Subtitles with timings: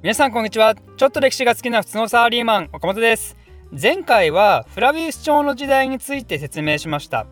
[0.00, 0.76] 皆さんこんにちは。
[0.76, 3.36] ちょっと歴史が好きな普通のサラリーマン岡本です。
[3.72, 7.26] 前回はフラビウス朝の時代について説明しました。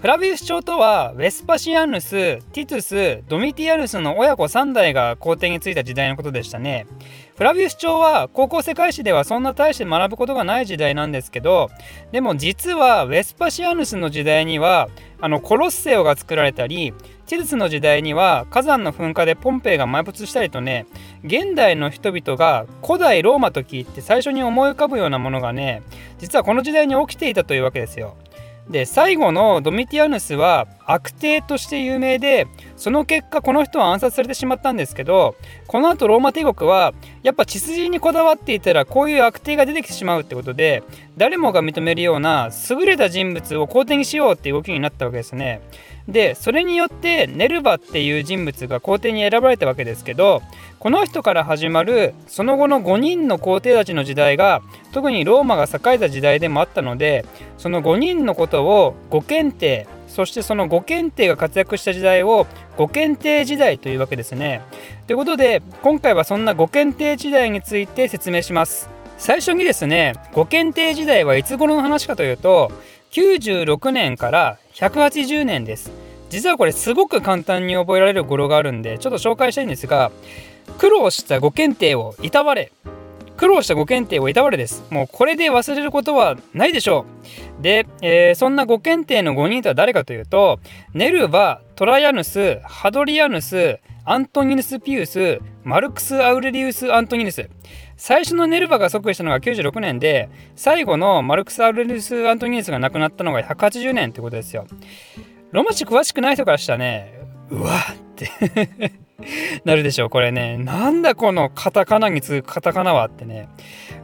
[0.00, 6.86] フラビウス朝とはウェスパシアヌス、ティトゥス、ドミティアヌスの親子3代が皇帝についた時代のことでしたね。
[7.36, 11.70] フラビウス朝は高校世界史ではそんな大して学ぶことがない時代なんですけど、
[12.12, 14.90] でも実はウェスパシアヌスの時代には
[15.20, 16.92] あのコロッセオが作られたり、
[17.26, 20.86] ティトゥスの時代には火山の噴火でポンペイが埋没したりとね、
[21.24, 25.82] 現代の人々が古代ローマと聞いて最初に思い浮かぶようなものがね、
[26.18, 28.14] 実はこの時代に起きていたというわけですよ。
[28.72, 35.36] で最後のドミティアヌスは悪帝として有名でその結果この人は暗殺されてしまったんですけど
[35.68, 40.82] この後ローマ帝国はやっぱ血筋にこだわっていたらこういう悪帝が出てきてしまうってことで
[41.16, 45.60] 誰もが認めるような優れた人物を皇帝にしようっていう動きになったわけですね。
[46.08, 50.42] でそれによってネルバっていう人物が皇帝に選ばれたわけですけど
[50.80, 54.62] この人から始まるその後の5人の皇帝たちの時代が
[54.92, 57.24] 特にローマが栄えた時代でもあったので
[57.56, 64.60] その5人のことを五検定そしてその五検定が活躍した時代を五検定時代というわけですね。
[65.06, 69.01] ということで今回はそんな五検定時代について説明します。
[69.22, 72.72] 最初にですね五検定時代はいつ頃の話かというと
[73.12, 75.92] 96年から180年です。
[76.28, 80.10] 実はこれすごく簡単に覚えられる語呂があるんでちょっと紹介したいんですが
[80.78, 82.72] 苦労したご検定をいたわれ。
[83.36, 84.82] 苦労したご検定をいたわれです。
[84.90, 87.06] もうこれで忘れることはないでしょ
[87.60, 87.62] う。
[87.62, 90.58] で、えー、そんなご検定の5人とは誰かというと
[90.94, 97.48] ネルバトラヤヌスハドリアヌスアントニヌス・ピウスマルクス・アウレリウス・アントニヌス。
[97.96, 104.66] 最初のネルバが即位したのが96年で最後のマルクス・アウレリウス・アントニヌスが亡くなったのが180年ってことですよ。
[105.52, 107.14] ロマ史詳しくない人からしたらね
[107.50, 108.28] うわって
[109.64, 110.58] なるでしょうこれね。
[110.58, 113.48] なんだこのカタカナに次ぐカタカナはってね。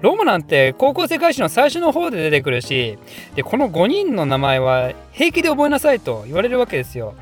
[0.01, 2.99] ロマなんて高校世界史の最初の方で出てくるし
[3.35, 7.15] でこの5人の名前は平気で覚えなさいと言われるわけですよ。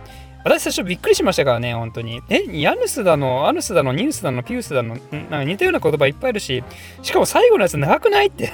[0.47, 2.23] 私最初びっくりしましたからね、本当に。
[2.29, 6.63] え、ヤヌスだの、アヌスだの、ニウスだの、ピウスだの、なんか似たような言葉いっぱいあるし、
[7.03, 8.53] しかも最後のやつ長くないって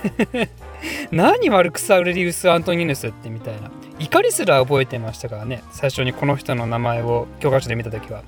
[1.13, 3.71] 何マルクス・アウレリウス・アントニヌスってみたいな。
[3.99, 8.23] 怒りすら覚えてましたからね、最初にこの人の名前を教科書で見たときは。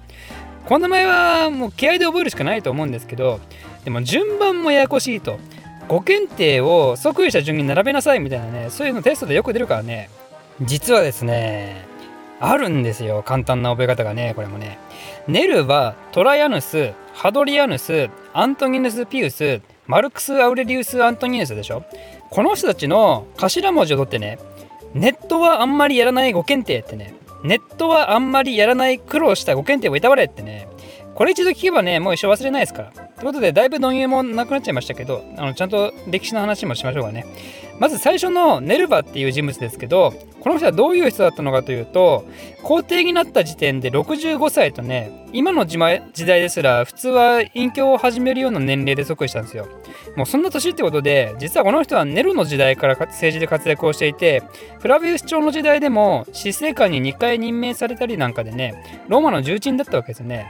[0.67, 3.41] この名前はもう気合で覚えるしかないと思うんですけど、
[3.85, 5.39] でも順番もややこしいと。
[5.89, 10.11] 5検定を即位した順に並べなさいみたいなね、そういうのテストでよく出るからね。
[10.61, 11.94] 実はですね、
[12.41, 13.23] あるんですよ。
[13.23, 14.79] 簡単な覚え方がねこれもね。
[15.27, 21.85] ネルはトライアヌスハドリアヌスアントニヌス・ピウスマルクス・アウレリウス・アントニヌスでしょ。
[22.31, 24.39] この人たちの頭文字を取ってね
[24.93, 30.69] ネットはあんまりやらないご検定ってねネットはあんまりやらない苦労したご検定をいたわれってね
[31.15, 32.91] これ一度聞けばねもう一生忘れないですから。
[32.91, 37.25] ということでだいぶ導入もなくなっちゃいましたけどあのちゃんと歴史の話もしましょうかね。
[37.79, 42.25] まず最初のネルバっていう人物ですけどこの人はどういう人だったのかというと
[42.63, 46.03] 皇帝になった時点で65歳とね今の時代
[46.41, 49.67] ですら普通は隠居を始めるような年齢で即位したんですよ。
[50.17, 54.43] もうそんな年ってことで実はこの人はネロの時代から政治で活躍をしていて
[54.79, 60.47] フラビウス朝の時代でも執政官に2回任命されたりなんかでねローマの重鎮だったわけですよね。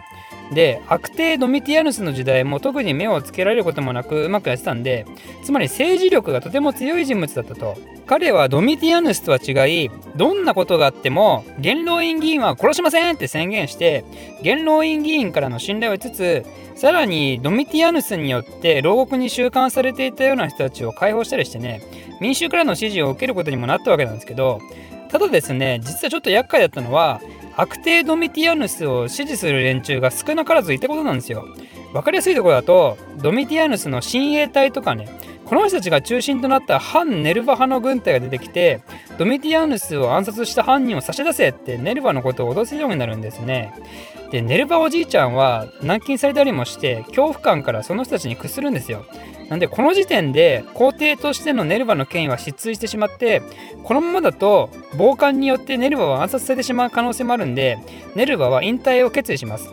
[0.55, 5.07] で悪帝ドミティアヌスの時代も特に目をつけられることもなくうまくやってたんで
[5.45, 7.77] つまり政治力がとても強い人物だったと。
[8.07, 14.05] 彼はドミティアヌスとは違いどんなことがあっても元老院議員は殺しませんって宣言して
[14.43, 21.81] 元老院議員からの信頼を得つつさらにドミティアヌスによって牢獄に収監されていたような人たちを解放したりしてね
[22.21, 24.61] 民衆からの支持を受けることにもなったわけなんですけど
[25.09, 27.23] ただですね実はちょっと厄介だったのは
[27.57, 31.47] 悪帝ドミティアヌスを支持する連中が少なからずいたことなんですよ。
[31.95, 35.09] 分かりやすいところだとドミティアヌスの親衛隊とかね
[35.45, 38.83] この人たちが中心となった反ネルヴァ派の軍隊が出てきて
[39.17, 43.73] ドミティアヌスを暗殺した犯人を差し出せってネルヴァのことを脅すようになるんですね。
[44.33, 49.05] でネルヴァおじいちゃんは軟禁されたりもして恐怖感からその人たちに屈するんですよ。
[49.49, 53.43] なんでこの時点で皇帝としてのネルヴァの権威は失墜してしまって
[53.85, 57.79] このままだと暴漢によってネルヴァは暗殺されてしまう可能性もあるんで
[58.15, 59.71] ネルヴァは引退を決意します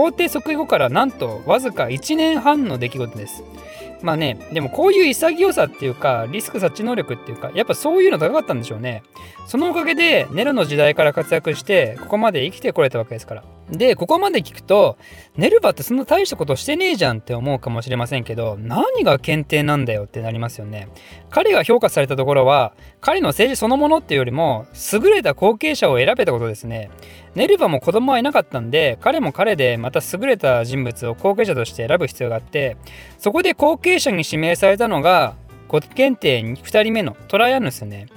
[0.00, 3.44] 皇帝即位後からなんとわずか1年半の出来事です。
[4.00, 9.02] まあねでもこういう潔さっていうかリスク察知能力っていうかやっぱそういうの高かったんでしょうね。
[9.46, 13.44] そのおかげでネロの時代から活躍してここまで生きてこれたわけですから。
[13.70, 14.98] で、ここまで聞くと、
[15.36, 20.88] ネルバってそんな大したことしてねえじゃんって思うかもしれませんけど、何が検定なんだよってなりますよね。
[21.30, 26.90] 彼が評価されたところは、彼の政治そのものっていうよりも、優れた後継者を選べたことですね。
[27.36, 32.76] ネルバも子供はいなかったんで、彼も彼でまた優れた人物を後継者として選ぶ必要があって、
[33.18, 35.36] そこで後継者に指名されたのが、
[35.68, 38.08] 5検定2人目のトライアヌスね。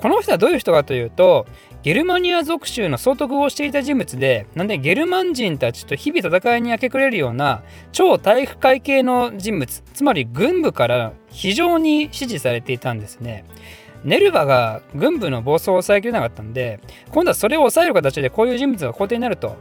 [0.00, 1.46] この人はどういう人かというと、
[1.82, 7.62] ゲルマニア属州の総督をしていた人物で、なんでゲルマン人たちと日々戦いに明け暮れるような
[7.92, 13.44] 超体育会系の人物、つまり軍部から非常に支持されていたんですね。
[14.02, 16.80] ネルバが軍部の暴走を抑えきれなかったんで、
[17.10, 19.56] 今度はそれを抑える形でこういう人物が皇帝になると。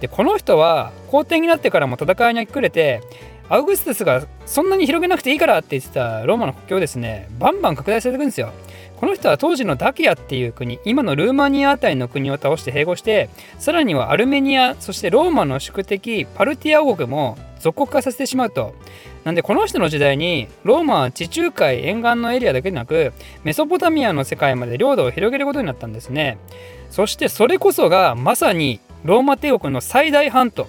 [0.00, 3.00] で、この人は皇帝になってからも戦いに明け暮れて、
[3.48, 8.52] アウグストゥスがそんなに広げなくていいからって言ってたローマの国境をですね、バンバン拡大されていくんですよ。
[9.00, 18.74] この人は当時のダキアっていう国今のルーマニアあたりの国を倒して併合してさらにはアルメニアそしてローマの宿敵パルティア王国も属国化させてしまうと。
[19.24, 23.12] なんでこの人の時代にローマは地中海沿岸のエリアだけでなく
[23.44, 26.38] メソポタミアの世界まで領土を広げることになったんですね。
[26.90, 30.68] そしてそれこそがまさにローマ帝国の最大半島。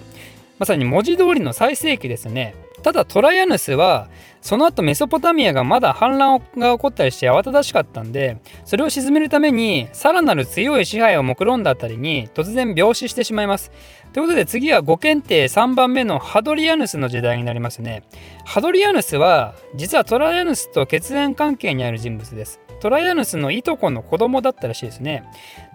[0.58, 2.54] まさに文字通りの最盛期ですね。
[2.82, 4.08] ただトライアヌスは
[4.40, 13.70] その後メソポタミアがまだ反乱が起こったりして慌ただしかったんでそれを鎮めるためにさらなる強い支配を目論んだあたりに突然病死してしまいます。
[14.12, 18.02] ということで次は5検定3番目のハドリアヌスの時代になりますね。
[18.44, 22.60] ハドリアヌスは実はトライアヌスと血縁関係にある人物です。
[22.80, 25.22] トライアヌスのいとこの子供だったらしいですね。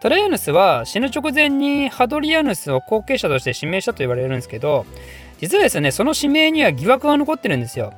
[0.01, 4.85] トライアヌスは死ぬ直前にハドリアヌスを後継者として指名したと言われるんですけど
[5.39, 7.93] 実はですねその指名には疑惑が残ってるんですよ。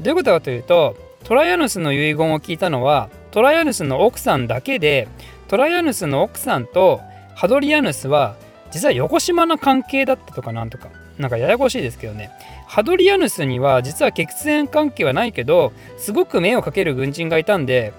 [0.00, 5.08] どういうことかというとトライアヌスの遺言を聞いたのはトライアヌスの奥さんだけで
[5.48, 7.00] トライアヌスの奥さんと
[7.34, 8.36] ハドリアヌスは
[8.70, 12.30] 実は横島な関係だったとかなんとかなんかややこしいですけどね。
[12.66, 17.92] ハドリアヌスには実は血縁関係はないけどすごく目をかける軍人がいたんで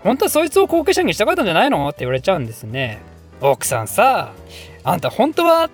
[0.00, 1.88] 本当はそいつを後継者にしたかったんじゃないの？
[1.88, 2.98] って言われちゃうんですね。
[3.40, 4.32] 奥さんさ
[4.84, 5.70] あんた本当は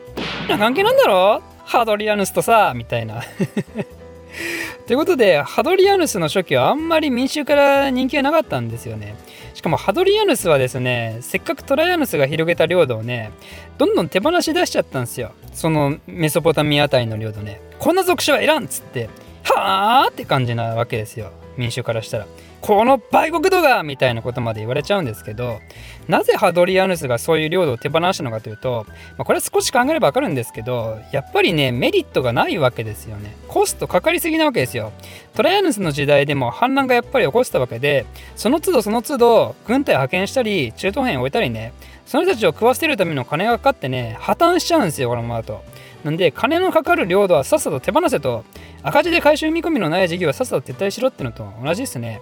[0.49, 1.43] な関係なんだろ？
[1.65, 3.23] ハドリアヌスとさみたいな
[4.87, 9.15] ということで、ハドリアヌスの初期はあんまり民衆から人気がなかったんですよね。
[9.55, 13.31] しかもハドリアヌスはですね、せっかくトライアヌスが広げた領土をね、
[13.79, 15.33] どんどん手放し出しちゃったんですよ。
[15.53, 17.61] そのメソポタミアあたりの領土ね。
[17.79, 19.09] こんな属種はいらんっつって、
[19.53, 21.31] はあって感じなわけですよ。
[21.57, 22.27] 民衆からしたら。
[22.65, 25.61] この売国度がみたいなことまで言われちゃうんですけど
[26.09, 34.93] なぜハドリアヌスがそういう領土を手放したのかというと、まあ、これは少し考えれば分かるんですけどやっぱりねメリットがないわけですよねコストかかりすぎなわけですよ
[35.35, 41.75] トライアヌスの時代でも反乱がやっぱり起こしたわけでその都度その都度軍隊派遣したり中東兵を置いたりね
[42.07, 45.63] その人たちを食わせるための金がかかってね破綻しちゃうんですよこのままだと
[46.05, 48.45] なんで金のかかる領土はさっさと手放せと。
[48.83, 51.51] 赤字で回収見込みのない事業はさっさと撤退しろってのと。
[51.65, 52.21] 同じですね。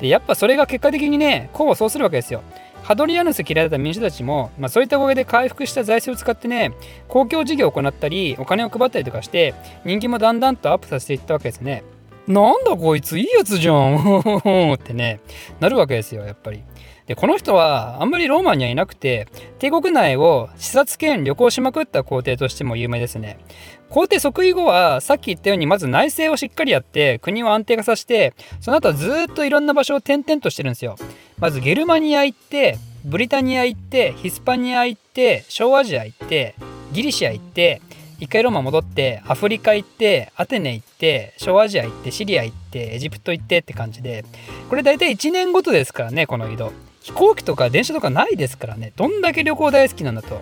[0.00, 2.42] でやっぱそれが結果的にね功を奏するわけですよ。
[2.82, 6.72] ハドリアヌス嫌いだった民主たちも、まあ、そういったおかげで回復した財政を使ってね
[7.08, 9.54] 公共事業を行ったりお金を配ったりとかして
[9.84, 11.84] 人気もだんだんとアップさせていったわけですね。
[12.26, 14.74] なんだこいついいやつじゃん。
[14.74, 15.20] ってね
[15.60, 16.64] なるわけですよやっぱり。
[17.10, 19.26] でこの人はあんまりローマにはいなくて
[19.58, 23.40] 帝国内を視察兼旅行しまくった皇帝としても有名ですね。
[23.88, 30.94] 皇帝即位後はさっき言ったようにまず内政をしっかりやって国を安定化させてその後はずっといろんな場所を転々としてるんですよ。
[31.38, 36.54] まずゲルマニア行ってブリタニア行ってヒスパニア行って小アジア行って
[36.92, 37.82] ギリシア行って
[38.20, 44.24] 一回ローマ戻ってアフリカ行ってアテネ行って小アジア行ってシリア行ってエジプト行ってって感じで。
[44.68, 46.72] これ大体1年ごとですからねこの移動。
[47.10, 48.92] 飛行機とか電車とかないですからね。
[48.96, 50.40] どんだけ旅行大好きなんだと。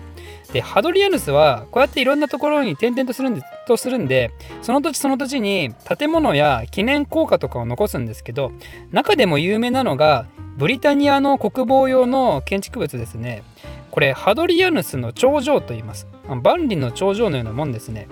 [0.53, 4.31] でハドリアヌスはこうやっていろんなところに転々とするんでとするんで
[4.63, 8.51] その土地その土地に建物や記念硬貨とかを残すんですけど
[8.91, 13.43] 中でも有名なのがブリタニアの国防用の建築物ですね。
[13.91, 16.07] これハドリアヌスの頂上と言います。
[16.43, 18.07] 万里の頂上のようなもんですね。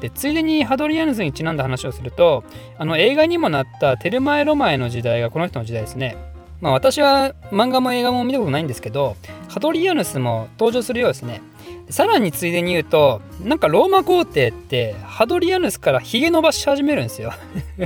[0.00, 2.42] でついでにハドリアヌスにちなんだ話をすると
[2.78, 6.29] あの映画にもなったテルマエ・ロマエの時代がこの人の時代ですね。
[6.60, 9.16] まあ私は漫画も映画も見たことないんですけど
[9.48, 11.42] ハドリアヌスも登場するようですね。
[11.88, 17.32] さらについでに言うとなんかローマ皇帝ってハドリアヌスからヒゲ伸ばし始めるんですよ。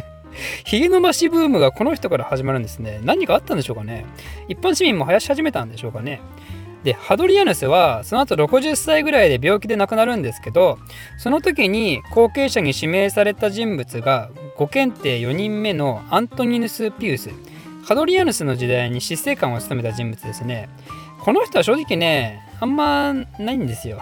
[0.66, 3.00] ヒゲ伸ばしブームがこの人から始まるんですね。
[3.02, 4.04] 何かあったんでしょうかね。
[4.48, 6.20] 一般市民も生やし始めたんでしょうかね。
[6.82, 10.78] でハドリアヌスはその後60歳ぐらいで病気で亡くなるんですけど
[11.16, 14.28] その時に後継者に指名された人物が
[14.58, 17.30] 5検定4人目のアントニヌス・ピウス。
[17.84, 20.70] ハドリアヌスの時代に執政官を務めた人物ですね。
[21.20, 24.00] この人は正直ねあんまないんですよ。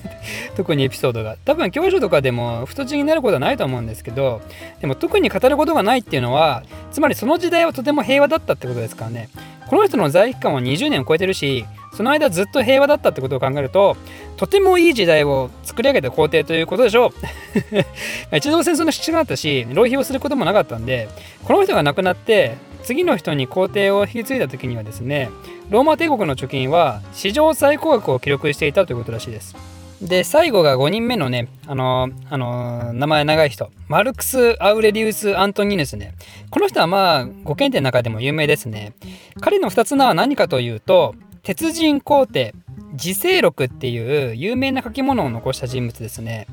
[0.56, 1.36] 特にエピソードが。
[1.44, 4.42] 多分教科書とかでも太字になることはないと思うんですけど
[4.80, 9.30] でも特に語ることがないっていうのはつまりその時代はとても平和だったってことですからね。
[9.68, 11.64] この人の在位期間は20年を超えてるし
[11.94, 13.96] その間ずっと平和だったってことを考えると
[14.36, 17.14] とてもいい時代を作り上げた皇帝ということでしょ
[18.32, 18.36] う。
[18.36, 21.08] 一度戦争の必要がったし浪費をすることもなかったんで
[21.44, 25.30] この人が亡くなって次の人に皇帝を引き継いだ時にはですね
[25.70, 29.56] ローマ帝国の貯金は史上最高額を記録していたということらしいです。
[30.02, 36.14] で最後が5人目のねあのあの名前長い人マルクス・アウレリウス・アントニヌスね。
[36.50, 38.92] この人はまあご検定の中でも有名ですね。
[39.40, 42.54] 彼の2つ名は何かというと鉄人皇帝。
[42.94, 46.46] 自世録っていう有名な書き物を残した人物ですね。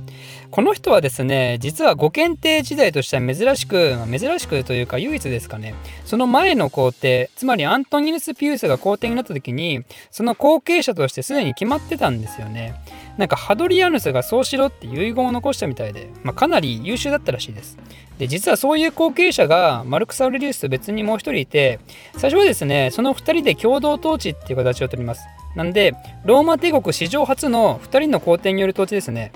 [0.50, 12.74] この人はですね、実は御検定時代としては珍しく、珍しくというか唯一ですかね、その前の皇帝、つまりアントニヌス・ピウスが皇帝になった時に、その後継者としてすでに決まってたんですよね。
[13.18, 17.78] なんかハドリアヌスがそうしろって遺言を残したみたいで、まあ、かなり優秀だったらしいです。
[18.18, 21.80] で実はそういう後継者がマルクス・アウレリウスと別にもう一人いて
[22.18, 25.24] 最初はですねその2人で共同統治っていう形をとります
[25.56, 25.94] なんで
[26.24, 29.32] ローマ帝国史上初の2人の皇帝による統治ですね。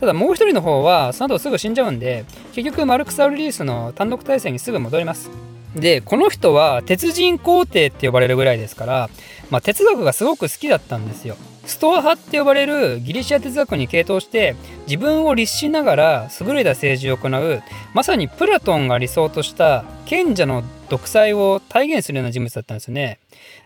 [0.00, 5.30] ただもう一人の方はその後すぐ死んじゃうんで結局マルクス・アウリウスの単独体制にすぐ戻ります。
[5.74, 9.10] でこの人は鉄人皇帝って呼ばれるぐらいですから、
[9.50, 11.36] まあ、哲学がすごく好きだったんですよ。
[11.66, 14.54] ストア派って呼ばれるギリシア哲学に傾倒して
[14.86, 23.18] 自分を律しながら優れた政治を行うまさにプラトンが理想とした賢者の独裁を体現するような人物だったんですよね。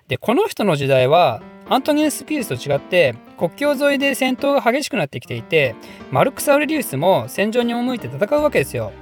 [0.08, 5.76] でこの人の時代はアントニウス・ピースと違って国境沿いで戦闘が激しくなってきていて
[6.10, 8.92] マルクス・アウレリウスも戦場に赴いて戦うわけですよ。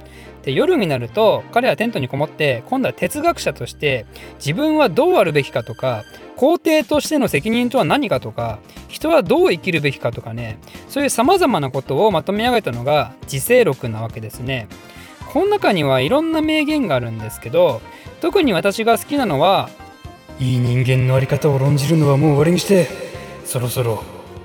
[0.43, 6.03] で夜になると彼はテントにこもって今度は哲学者として自分はどうあるべきかとか
[6.37, 14.67] 皇帝としての責任とは何かとか人はどう生きるべきかとかねそういうさまざまなことをまとめ上げたのが自世録なわけですね。
[15.33, 17.81] この中にはいろんな名言があるんですけど
[18.21, 19.69] 特に私が好きなのは
[20.39, 22.87] いい人間の在り方を論じるのはもう終わりにして
[23.45, 24.03] そろそろ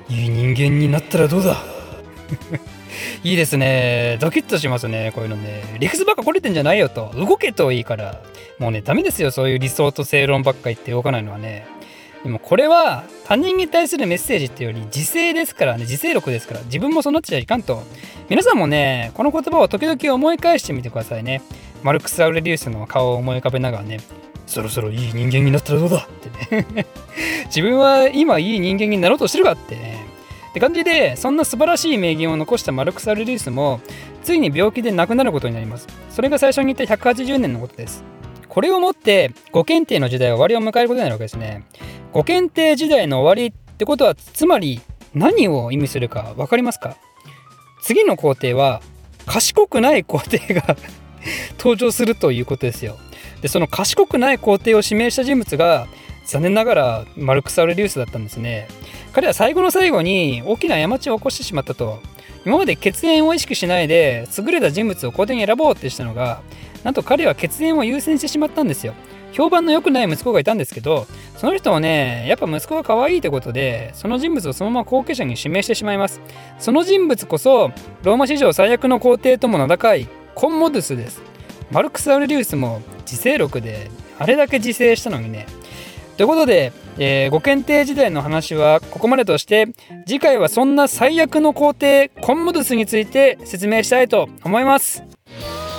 [0.09, 1.57] いい人間になったらどうだ？
[3.23, 4.19] いいですね。
[4.21, 5.13] ドキッとしますね。
[5.15, 5.63] こういうのね。
[5.79, 7.11] 理屈ばっかこれてんじゃないよと。
[7.17, 8.21] 動けといいから。
[8.59, 9.31] もうね、ダメですよ。
[9.31, 11.67] そういう理想と正論ばっか言って動かないのはね。
[12.23, 17.83] でもこれは他人に対するメッセージっていうより自制ですからね、自制力ですから、自分もそうなっちゃいかんと。
[18.29, 21.43] 皆さんもね、この言葉を時々思い返してみてくださいね。
[21.83, 24.01] マルクス・アウレリウスの顔を思い浮かべながらね、
[24.47, 25.99] そろそろいい人間になったらどうだ？
[25.99, 26.09] っ
[26.49, 26.87] てね。
[27.47, 30.05] 自分は今いい人間になろうとしてるかってね。
[30.51, 33.81] って感じでそんな素晴らしい名言を残したマルクス・アルリースも
[34.23, 35.89] ついに病気で亡くなることになります。
[36.11, 38.05] それが最初に言った180年のことです。
[38.49, 41.65] これをもって五検定の時代は終わりを迎えることになるわけですね。
[42.13, 44.81] 五検定時代の終わりってことはつまり
[45.15, 46.97] 何を意味するか分かりますか？
[47.83, 48.81] 次の皇帝は
[49.27, 50.77] 賢くない皇帝が
[51.59, 52.97] 登場するということですよ。
[53.45, 55.87] でその賢くない皇帝を指名した人物が
[56.25, 58.69] 残念ながらマルクス・アウレリウスだったんですね。
[59.13, 62.01] 彼は最後の最後に大きな過ちを起こしてしまったと。
[62.47, 66.41] 今まで血縁を意識しないで優れた人物を皇帝に選ぼうってしたのが
[66.85, 68.95] なんと彼は血縁を優先してしまったんですよ。
[69.33, 76.23] 評判の良くない息子がいたんですけどその人をねやっぱ息子が可愛いってことでその人物をそのまま後継者に指名してしまいます。
[76.59, 77.73] その人物こそ
[78.05, 81.34] ローマ史上最悪の皇帝とも名高いコンモドゥスです。
[81.71, 85.47] マルクス・アウレリウスも自制録であれだけ自制したのにね。
[86.17, 89.69] ということで、えー、ご検定時代の話はここまでとして
[90.07, 95.03] 次回はそんな最悪の工程コンモドゥスについて説明したいと思います。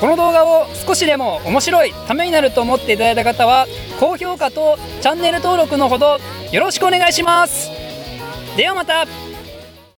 [0.02, 3.66] この動画を少しでも面白いためになると思っていただいた方は
[3.98, 6.18] 高評価とチャンネル登録のほど
[6.52, 7.72] よろしくお願いします。
[8.58, 9.35] ではまた。